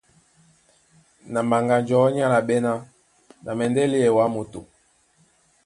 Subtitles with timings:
[1.31, 2.71] Na Mbaŋganjɔ̌ ní álaɓɛ́ ná:
[3.43, 4.59] Na mɛndɛ́ léɛ wǎ moto.